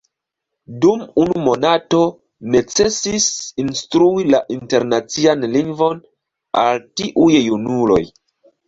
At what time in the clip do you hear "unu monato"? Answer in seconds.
1.23-1.99